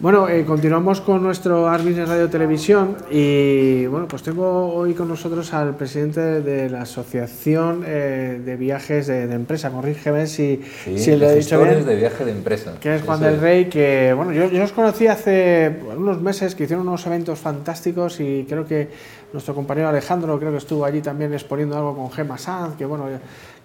[0.00, 5.52] Bueno, eh, continuamos con nuestro Arbines Radio Televisión y bueno, pues tengo hoy con nosotros
[5.52, 11.34] al presidente de la Asociación eh, de Viajes de, Empresa, corrígeme si, si le he
[11.34, 11.84] dicho bien.
[11.84, 12.74] de viaje de empresa.
[12.80, 16.62] Que es Juan del Rey, que bueno, yo, yo os conocí hace unos meses que
[16.62, 18.88] hicieron unos eventos fantásticos y creo que
[19.32, 23.06] nuestro compañero Alejandro creo que estuvo allí también exponiendo algo con Gema Sanz, que bueno,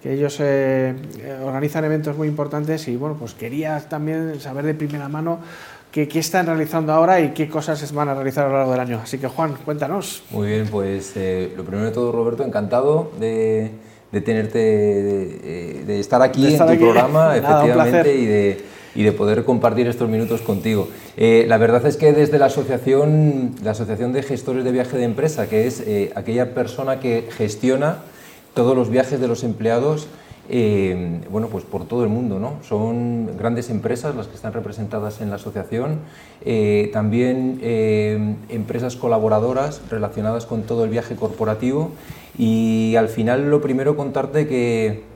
[0.01, 0.95] que ellos eh,
[1.45, 5.37] organizan eventos muy importantes y bueno, pues quería también saber de primera mano
[5.93, 8.99] qué, están realizando ahora y qué cosas van a realizar a lo largo del año.
[9.03, 10.23] Así que Juan, cuéntanos.
[10.31, 13.71] Muy bien, pues eh, lo primero de todo, Roberto, encantado de,
[14.11, 20.09] tenerte, de, estar aquí en tu programa, efectivamente, y de, y de poder compartir estos
[20.09, 20.87] minutos contigo.
[21.15, 25.03] Eh, la verdad es que desde la asociación, la asociación de Gestores de Viaje de
[25.03, 27.99] Empresa, que es eh, aquella persona que gestiona
[28.55, 30.07] todos los viajes de los empleados,
[30.49, 32.57] eh, bueno, pues por todo el mundo, ¿no?
[32.67, 35.99] Son grandes empresas las que están representadas en la asociación,
[36.43, 41.91] eh, también eh, empresas colaboradoras relacionadas con todo el viaje corporativo
[42.37, 45.12] y al final lo primero contarte que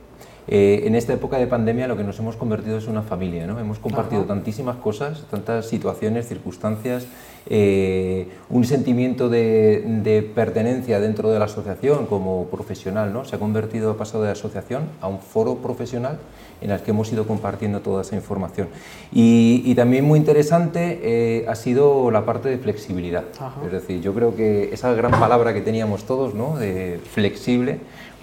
[0.50, 3.60] eh, en esta época de pandemia lo que nos hemos convertido es una familia, ¿no?
[3.60, 7.06] Hemos compartido tantísimas cosas, tantas situaciones, circunstancias,
[7.50, 13.26] eh, un sentimiento de, pertenencia dentro de la asociación como profesional, ¿no?
[13.26, 16.18] Se ha convertido, ha pasado de asociación a un foro profesional
[16.60, 18.68] en el que hemos ido compartiendo toda esa información.
[19.12, 23.24] Y, también muy interesante eh, ha sido la parte de flexibilidad.
[23.64, 26.56] Es decir, yo creo que esa gran palabra que teníamos todos, ¿no?
[26.56, 27.78] De flexible,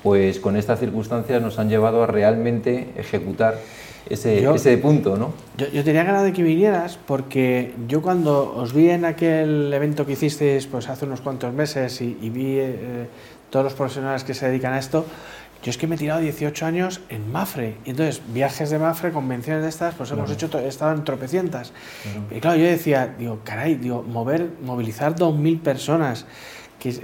[0.05, 3.57] pues con estas circunstancias nos han llevado a realmente ejecutar
[4.07, 5.33] ese, ese punto, ¿no?
[5.57, 10.11] Yo, tenía ganas de que vinieras porque yo cuando os vi en aquel evento que
[10.11, 13.07] hicisteis pues hace unos cuantos meses y, vi eh,
[13.49, 15.07] todos los profesionales que se dedican a esto,
[15.63, 17.77] yo es que me he tirado 18 años en Mafre.
[17.83, 21.73] Y entonces, viajes de Mafre, convenciones de estas, pues hemos hecho, he estado en tropecientas.
[22.29, 26.27] Y claro, yo decía, digo, caray, digo, mover, movilizar 2.000 personas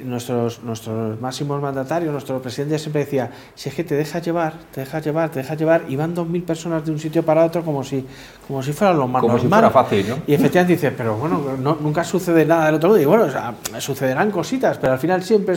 [0.03, 4.81] nuestros, nuestros máximos mandatarios, nuestro presidente siempre decía, si es que te dejas llevar, te
[4.81, 7.63] dejas llevar, te dejas llevar, y van dos mil personas de un sitio para otro
[7.63, 8.05] como si,
[8.47, 10.17] como si fuera lo más como si fuera fácil, ¿no?
[10.27, 13.01] Y efectivamente dice, pero bueno, nunca sucede nada del otro lado.
[13.01, 13.25] Y bueno,
[13.79, 15.55] sucederán cositas, pero al final siempre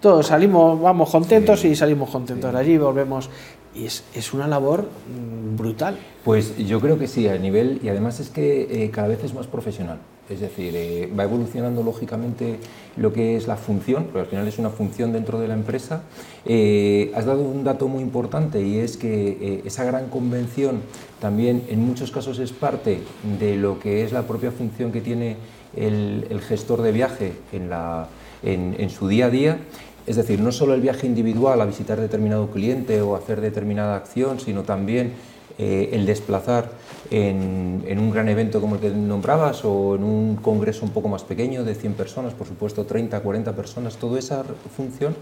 [0.00, 3.28] todos salimos, vamos contentos y salimos contentos de allí, volvemos.
[3.76, 5.98] Es, es, una labor mm, brutal.
[6.24, 9.34] Pues yo creo que sí, a nivel, y además es que eh, cada vez es
[9.34, 9.98] más profesional.
[10.28, 12.58] Es decir, eh, va evolucionando lógicamente
[12.96, 16.02] lo que es la función, porque al final es una función dentro de la empresa.
[16.44, 20.80] Eh, has dado un dato muy importante y es que eh, esa gran convención
[21.20, 23.00] también en muchos casos es parte
[23.38, 25.36] de lo que es la propia función que tiene
[25.76, 28.08] el, gestor de viaje en, la,
[28.42, 29.58] en su día a día.
[30.06, 34.38] Es decir, no solo el viaje individual a visitar determinado cliente o hacer determinada acción,
[34.38, 35.12] sino también
[35.58, 36.70] eh, el desplazar
[37.10, 41.24] en, un gran evento como el que nombrabas o en un congreso un poco más
[41.24, 44.44] pequeño de 100 personas, por supuesto 30, 40 personas, toda esa
[44.76, 45.16] función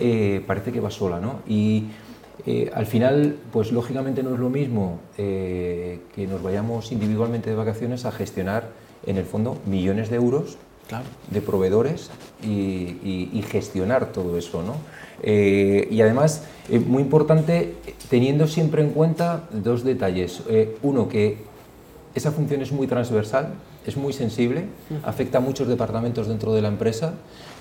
[0.00, 1.20] eh, parece que va sola.
[1.20, 1.40] ¿no?
[1.46, 1.84] Y
[2.44, 8.04] eh, al final, pues lógicamente no es lo mismo que nos vayamos individualmente de vacaciones
[8.04, 8.70] a gestionar
[9.06, 10.58] en el fondo millones de euros
[11.30, 12.10] de proveedores
[12.42, 14.62] y, gestionar todo eso.
[14.62, 14.76] ¿no?
[15.22, 17.74] Eh, y además, eh, muy importante,
[18.10, 20.42] teniendo siempre en cuenta dos detalles.
[20.48, 21.38] Eh, uno, que
[22.14, 23.54] esa función es muy transversal,
[23.86, 24.66] es muy sensible,
[25.02, 27.14] afecta a muchos departamentos dentro de la empresa,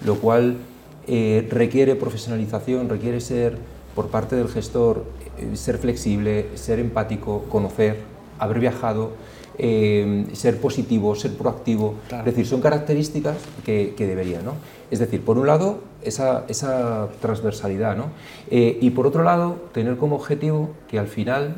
[0.05, 0.57] lo cual
[1.05, 3.57] requiere profesionalización, requiere ser,
[3.93, 5.05] por parte del gestor,
[5.53, 7.97] ser flexible, ser empático, conocer,
[8.39, 9.11] haber viajado.
[9.59, 11.95] Eh, ser positivo, ser proactivo.
[12.09, 14.53] Es decir, son características que, que debería, ¿no?
[14.89, 18.07] Es decir, por un lado, esa, esa transversalidad, ¿no?
[18.49, 21.55] Eh, y por otro lado, tener como objetivo que al final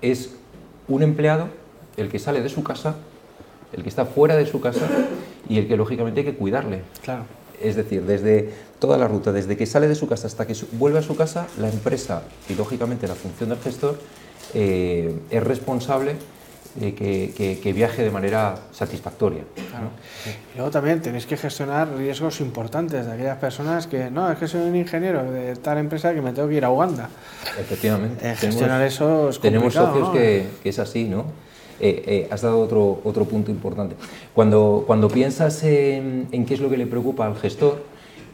[0.00, 0.30] es
[0.88, 1.48] un empleado
[1.96, 2.96] el que sale de su casa,
[3.72, 4.86] el que está fuera de su casa
[5.48, 6.82] y el que lógicamente hay que cuidarle.
[7.02, 7.24] Claro.
[7.60, 8.50] Es decir, desde
[8.80, 11.46] toda la ruta, desde que sale de su casa hasta que vuelve a su casa,
[11.58, 13.98] la empresa y lógicamente la función del gestor
[14.54, 16.16] eh, es responsable
[16.78, 19.42] que, viaje de manera satisfactoria.
[20.54, 24.48] Y luego también tenéis que gestionar riesgos importantes de aquellas personas que, no, es que
[24.48, 27.10] soy un ingeniero de tal empresa que me tengo que ir a Uganda.
[27.58, 28.30] Efectivamente.
[28.30, 31.26] Eh, gestionar eso es Tenemos socios que, es así, ¿no?
[31.80, 33.96] Eh, eh, has dado otro, otro punto importante.
[34.34, 37.84] Cuando, cuando piensas en, en qué es lo que le preocupa al gestor,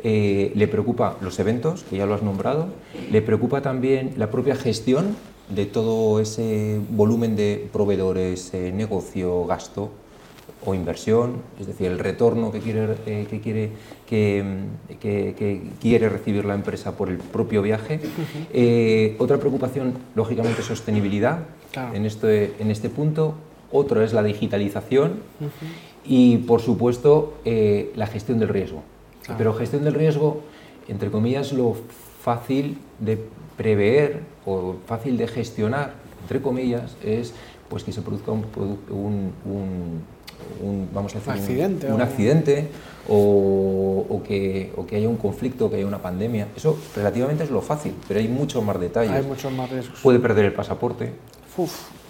[0.04, 2.68] le preocupa los eventos, que ya lo has nombrado,
[3.10, 5.16] le preocupa también la propia gestión
[5.48, 9.90] de todo ese volumen de proveedores, eh, negocio, gasto
[10.64, 13.70] o inversión, es decir, el retorno que quiere, eh, que, quiere,
[14.06, 18.00] que, quiere recibir la empresa por el propio viaje.
[18.52, 21.40] Eh, otra preocupación, lógicamente, sostenibilidad
[21.92, 23.34] en, este, en este punto
[23.70, 25.20] otro es la digitalización
[26.04, 28.82] y, por supuesto, la gestión del riesgo.
[29.36, 30.40] Pero gestión del riesgo,
[30.88, 31.76] entre comillas, lo
[32.20, 33.18] fácil de
[33.56, 37.34] prever o fácil de gestionar, entre comillas, es
[37.68, 38.44] pues que se produzca un,
[38.90, 39.32] un,
[40.62, 42.68] un vamos a decir, accidente, un, accidente
[43.08, 46.48] o, que, o, que, haya un conflicto, que haya una pandemia.
[46.56, 49.12] Eso relativamente es lo fácil, pero hay muchos más detalles.
[49.12, 50.00] Hay muchos más riesgos.
[50.00, 51.12] Puede perder el pasaporte.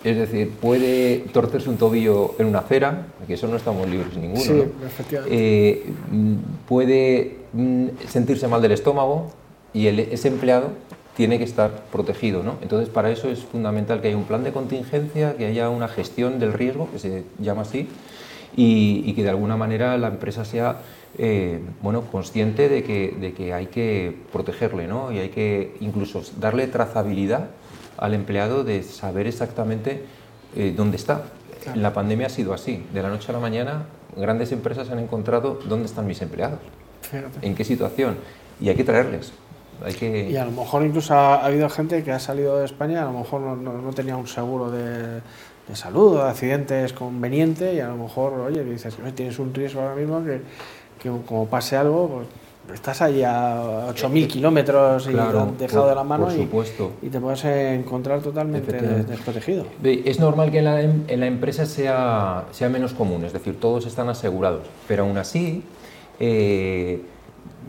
[0.05, 4.41] Es decir, puede torcerse un tobillo en una acera, que eso no estamos libres ninguno.
[4.41, 5.37] Sí, efectivamente.
[5.37, 6.35] Eh, mm,
[6.69, 9.33] puede mm, sentirse mal del estómago
[9.73, 10.73] y el, ese empleado
[11.17, 12.45] tiene que estar protegido.
[12.45, 12.59] ¿no?
[12.63, 16.39] Entonces, para eso es fundamental que haya un plan de contingencia, que haya una gestión
[16.39, 17.89] del riesgo, que se llama así,
[18.57, 20.79] y, que de alguna manera la empresa sea
[21.19, 25.11] eh, bueno, consciente de que, de que hay que protegerle ¿no?
[25.11, 27.49] y hay que incluso darle trazabilidad
[27.97, 30.05] al empleado de saber exactamente
[30.57, 31.25] eh, dónde está.
[31.75, 32.85] La pandemia ha sido así.
[32.95, 33.87] De la noche a la mañana,
[34.17, 36.61] grandes empresas han encontrado dónde están mis empleados,
[37.43, 38.17] en qué situación,
[38.61, 39.33] y hay que traerles.
[39.85, 40.31] Hay que...
[40.31, 43.19] Y a lo mejor incluso ha, habido gente que ha salido de España, a lo
[43.19, 45.21] mejor no, no, tenía un seguro de,
[45.69, 49.81] de, salud o de accidentes conveniente, y a lo mejor, oye, dices, tienes un riesgo
[49.81, 50.41] ahora mismo que,
[51.01, 52.29] que como pase algo, pues
[52.75, 55.13] estás ahí a 8.000 kilómetros y
[55.59, 56.49] dejado de la mano y,
[57.03, 59.65] y, te puedes encontrar totalmente desprotegido.
[59.83, 63.59] Es normal que en la, em, en la, empresa sea, sea menos común, es decir,
[63.59, 65.63] todos están asegurados, pero aún así,
[66.21, 67.03] eh,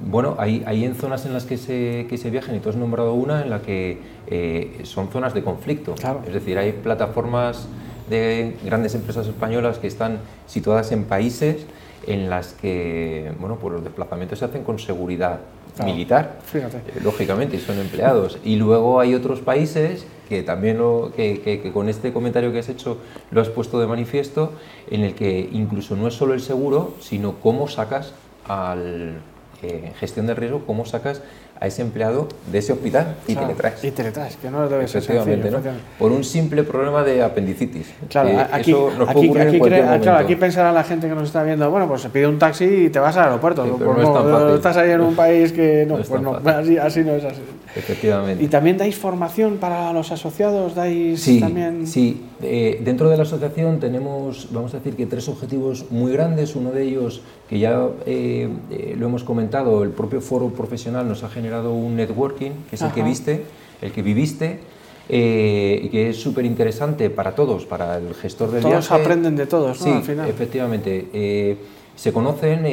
[0.06, 2.76] bueno, hay, hay, en zonas en las que se, que se viajan, y tú has
[2.76, 5.96] nombrado una en la que eh, son zonas de conflicto,
[6.26, 7.68] es decir, hay plataformas
[8.10, 11.66] de grandes empresas españolas que están situadas en países
[12.08, 15.42] en las que bueno, pues los desplazamientos se hacen con seguridad
[15.84, 16.68] militar, eh,
[17.04, 18.40] lógicamente, y son empleados.
[18.44, 22.70] Y luego hay otros países que también lo, que, que, con este comentario que has
[22.70, 22.98] hecho
[23.32, 24.54] lo has puesto de manifiesto,
[24.90, 28.14] en el que incluso no es solo el seguro, sino cómo sacas
[28.48, 29.22] al
[29.62, 31.22] eh, gestión de riesgo, cómo sacas
[31.60, 33.84] a ese empleado de ese hospital y te le traes.
[33.84, 35.60] Y te le traes, que no debe ser sencillo, ¿no?
[35.98, 37.88] Por un simple problema de apendicitis.
[38.08, 41.44] Claro, aquí, eso nos aquí, puede aquí, claro, aquí pensará la gente que nos está
[41.44, 43.64] viendo, bueno, pues se pide un taxi y te vas al aeropuerto.
[43.78, 44.56] pero no, es tan fácil.
[44.56, 47.42] Estás ahí en un país que no, pues no, así, así no es así.
[47.76, 48.44] Efectivamente.
[48.44, 50.76] ¿Y también dais formación para los asociados?
[50.76, 51.86] ¿Dais sí, también...?
[51.86, 56.56] Sí, eh, dentro de la asociación tenemos, vamos a decir que tres objetivos muy grandes.
[56.56, 61.24] Uno de ellos, que ya eh, eh, lo hemos comentado, el propio foro profesional nos
[61.24, 63.44] ha generado un networking, que es el que viste,
[63.82, 64.60] el que viviste,
[65.08, 69.02] y que es súper interesante para todos, para el gestor del todos viaje.
[69.04, 69.86] aprenden de todos, ¿no?
[69.86, 70.30] Sí, Al final.
[70.30, 71.58] efectivamente.
[71.96, 72.64] se conocen,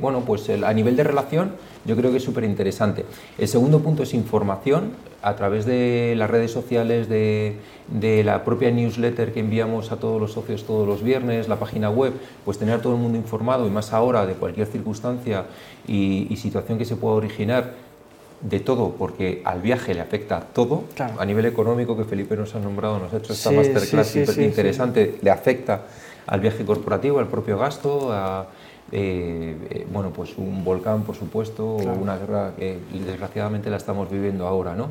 [0.00, 1.52] bueno, pues a nivel de relación
[1.86, 3.04] yo creo que es súper interesante.
[3.38, 7.56] El segundo punto es información a través de las redes sociales, de,
[8.24, 12.12] la propia newsletter que enviamos a todos los socios todos los viernes, la página web,
[12.44, 15.46] pues tener a todo el mundo informado y más ahora de cualquier circunstancia
[15.86, 17.74] y, situación que se pueda originar
[18.40, 20.84] de todo, porque al viaje le afecta todo,
[21.18, 25.18] a nivel económico que Felipe nos ha nombrado, nos ha hecho esta masterclass súper interesante,
[25.22, 25.82] le afecta
[26.26, 28.46] al viaje corporativo, al propio gasto, a
[28.92, 34.08] eh, eh, bueno, pues un volcán, por supuesto, o una guerra que desgraciadamente la estamos
[34.08, 34.90] viviendo ahora, ¿no?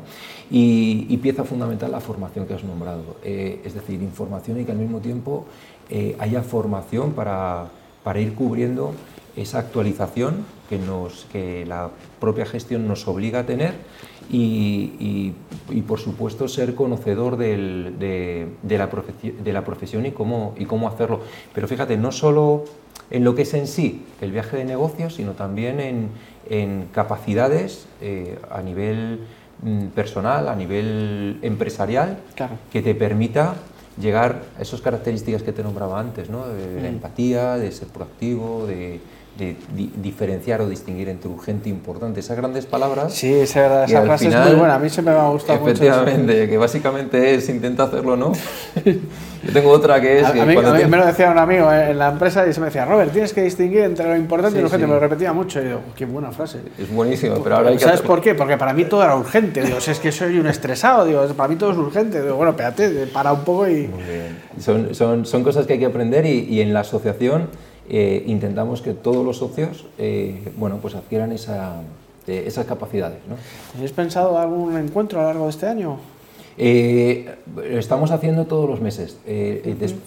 [0.50, 4.78] Y, pieza fundamental la formación que has nombrado, eh, es decir, información y que al
[4.78, 5.46] mismo tiempo
[6.20, 7.68] haya formación para,
[8.04, 8.92] para, ir cubriendo
[9.36, 11.90] esa actualización que, nos, que la
[12.20, 13.74] propia gestión nos obliga a tener
[14.30, 15.34] y,
[15.70, 18.88] y, por supuesto ser conocedor del, de, de, la
[19.22, 21.20] de la profesión y cómo, y cómo hacerlo.
[21.54, 22.64] Pero fíjate, no solo
[23.10, 26.08] en lo que es en sí el viaje de negocios, sino también
[26.48, 29.20] en, capacidades eh, a nivel
[29.62, 32.18] mm, personal, a nivel empresarial,
[32.72, 33.56] que te permita
[34.00, 36.46] llegar a esas características que te nombraba antes, ¿no?
[36.48, 36.94] de la mm.
[36.94, 39.00] empatía, de ser proactivo, de,
[39.38, 39.56] de
[40.02, 42.20] diferenciar o distinguir entre urgente e importante.
[42.20, 43.12] Esas grandes palabras.
[43.12, 44.74] Sí, esa, esa frase es muy buena.
[44.76, 45.72] A mí se me ha gustado mucho.
[45.72, 48.32] Efectivamente, que básicamente es intenta hacerlo, ¿no?
[49.46, 50.26] Yo tengo otra que es.
[50.26, 52.84] A, que mí, me lo decía un amigo en la empresa y se me decía,
[52.84, 54.86] Robert, tienes que distinguir entre lo importante y lo urgente.
[54.86, 56.60] Me lo repetía mucho y digo, qué buena frase.
[56.78, 57.84] Es buenísimo, pero ahora hay que.
[57.84, 58.34] ¿Sabes por qué?
[58.34, 59.62] Porque para mí todo era urgente.
[59.62, 61.04] Digo, es que soy un estresado.
[61.04, 62.22] Digo, para mí todo es urgente.
[62.22, 63.86] Digo, bueno, espérate, para un poco y.
[63.86, 64.38] Muy bien.
[64.58, 67.48] Son, son, son cosas que hay que aprender y, y en la asociación
[67.88, 71.82] eh, intentamos que todos los socios eh, bueno, pues adquieran esa,
[72.26, 73.18] eh, esas capacidades.
[73.28, 73.36] ¿no?
[73.72, 75.98] ¿Tenéis pensado algún encuentro a lo largo de este año?
[76.58, 79.18] estamos haciendo todos los meses.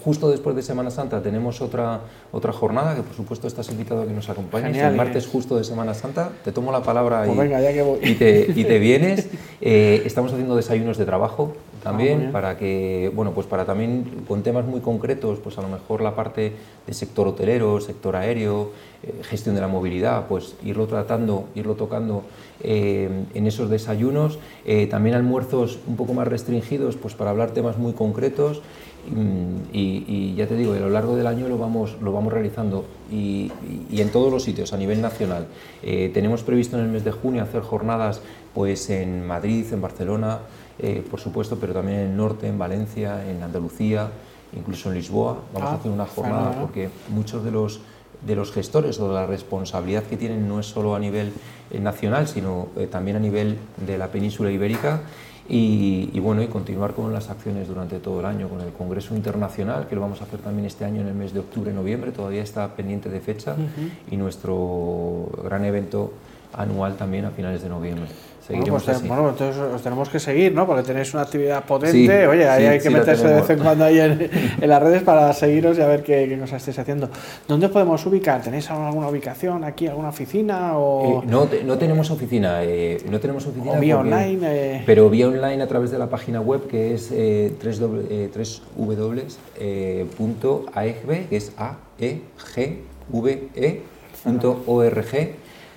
[0.04, 2.00] justo después de Semana Santa tenemos otra,
[2.32, 4.76] otra jornada, que por supuesto estás invitado a que nos acompañes.
[4.76, 7.82] el martes justo de Semana Santa, te tomo la palabra pues y, venga, ya que
[7.82, 8.00] voy.
[8.02, 9.28] y, te, y te vienes.
[9.60, 14.80] estamos haciendo desayunos de trabajo también, para que, bueno, pues para también con temas muy
[14.80, 16.52] concretos, pues a lo mejor la parte
[16.86, 18.70] de sector hotelero, sector aéreo,
[19.02, 22.24] eh, gestión de la movilidad, pues irlo tratando, irlo tocando
[22.62, 24.38] eh, en esos desayunos.
[24.66, 28.60] Eh, también almuerzos un poco más restringidos, pues para hablar temas muy concretos.
[29.08, 32.84] Mm, y, ya te digo, a lo largo del año lo vamos, lo vamos realizando
[33.10, 33.50] y,
[33.90, 35.46] en todos los sitios a nivel nacional.
[36.12, 38.20] tenemos previsto en el mes de junio hacer jornadas
[38.54, 40.40] pues en Madrid, en Barcelona,
[41.10, 44.10] por supuesto, pero también en el norte, en Valencia, en Andalucía,
[44.56, 45.38] incluso en Lisboa.
[45.52, 47.80] Vamos a ah, hacer una jornada porque muchos de los
[48.26, 51.32] de los gestores o de la responsabilidad que tienen no es solo a nivel
[51.70, 55.00] eh, nacional, sino eh, también a nivel de la península ibérica
[55.52, 59.88] y, bueno, y continuar con las acciones durante todo el año, con el Congreso Internacional,
[59.88, 62.76] que lo vamos a hacer también este año en el mes de octubre-noviembre, todavía está
[62.76, 63.56] pendiente de fecha,
[64.08, 66.12] y nuestro gran evento
[66.52, 68.06] anual también a finales de noviembre.
[68.50, 70.66] Bueno, pues, bueno, entonces os tenemos que seguir, ¿no?
[70.66, 72.26] Porque tenéis una actividad potente.
[72.26, 74.28] Oye, ahí hay que meterse de vez en cuando ahí en,
[74.60, 77.08] las redes para seguiros y a ver qué, qué, cosas estáis haciendo.
[77.46, 78.42] ¿Dónde podemos ubicar?
[78.42, 80.76] ¿Tenéis alguna ubicación aquí, alguna oficina?
[80.76, 81.22] O...
[81.22, 82.64] Eh, no, no tenemos oficina.
[82.64, 83.72] Eh, no tenemos oficina.
[83.72, 84.40] O vía online.
[84.42, 84.82] Eh.
[84.84, 87.80] Pero vía online a través de la página web que es eh, 3
[91.30, 92.22] que es a e
[92.54, 92.78] g
[93.10, 93.82] v e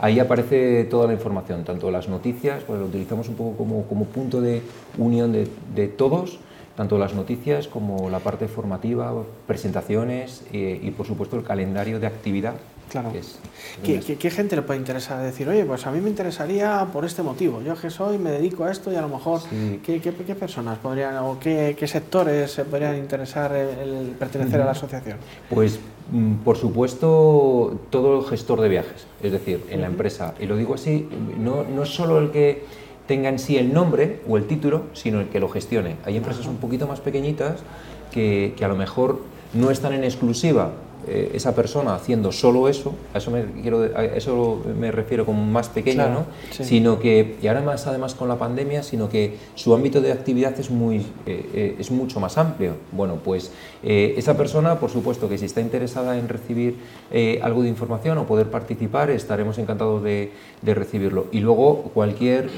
[0.03, 4.03] Ahí aparece toda la información, tanto las noticias, pues lo utilizamos un poco como, como
[4.03, 4.61] punto de
[4.97, 6.39] unión de, de, todos,
[6.75, 9.13] tanto las noticias como la parte formativa,
[9.47, 12.55] presentaciones eh, y por supuesto el calendario de actividad.
[12.89, 13.13] Claro.
[13.81, 17.23] ¿Qué, ¿Qué, gente le puede interesar decir, oye, pues a mí me interesaría por este
[17.23, 19.39] motivo, yo que soy, me dedico a esto y a lo mejor,
[19.83, 25.17] ¿qué, ¿qué, personas podrían o qué, sectores se podrían interesar el, pertenecer a la asociación?
[25.49, 25.79] Pues
[26.43, 30.33] por supuesto, todo gestor de viajes, es decir, en la empresa.
[30.39, 31.07] Y lo digo así,
[31.39, 32.65] no, no solo el que
[33.07, 35.95] tenga en sí el nombre o el título, sino el que lo gestione.
[36.05, 37.61] Hay empresas un poquito más pequeñitas
[38.11, 39.21] que, que a lo mejor
[39.53, 40.71] no están en exclusiva
[41.07, 45.69] eh, esa persona haciendo solo eso, a eso me, quiero, eso me refiero como más
[45.69, 46.25] pequeño, ¿no?
[46.49, 50.57] sino que, y ahora más además con la pandemia, sino que su ámbito de actividad
[50.59, 52.75] es, muy, eh, eh, es mucho más amplio.
[52.91, 53.51] Bueno, pues
[53.83, 56.77] esa persona, por supuesto que si está interesada en recibir
[57.41, 60.31] algo de información o poder participar, estaremos encantados de,
[60.61, 61.27] de recibirlo.
[61.31, 62.49] Y luego cualquier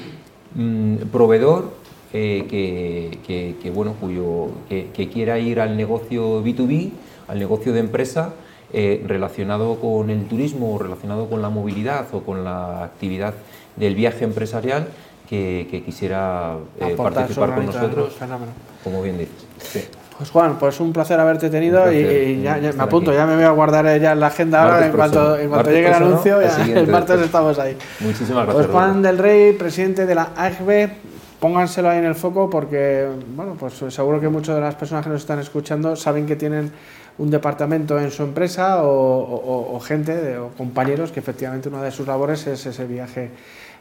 [0.54, 1.85] mm, proveedor
[2.16, 6.92] que, que, bueno, cuyo, que, quiera ir al negocio B2B,
[7.28, 8.34] al negocio de empresa
[8.74, 13.34] eh, relacionado con el turismo o relacionado con la movilidad o con la actividad
[13.76, 14.88] del viaje empresarial
[15.30, 18.16] que, quisiera eh, participar con nosotros,
[18.84, 19.90] como bien dices.
[20.18, 23.50] Pues Juan, pues un placer haberte tenido y, ya, me apunto, ya me voy a
[23.50, 26.40] guardar ya en la agenda ahora en cuanto, en cuanto llegue el anuncio,
[26.74, 27.78] el, martes estamos ahí.
[28.00, 28.56] Muchísimas gracias.
[28.56, 30.90] Pues Juan del Rey, presidente de la AGB,
[31.40, 35.10] pónganselo ahí en el foco porque, bueno, pues seguro que muchas de las personas que
[35.10, 36.72] nos están escuchando saben que tienen
[37.18, 42.46] un departamento en su empresa o, gente o compañeros que efectivamente una de sus labores
[42.48, 43.30] es ese viaje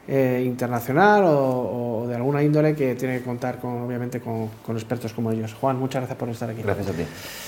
[0.07, 5.13] eh, internacional o, de alguna índole que tiene que contar con, obviamente con, con expertos
[5.13, 5.55] como ellos.
[5.55, 6.63] Juan, muchas gracias por estar aquí.
[6.63, 7.05] Gracias a ti.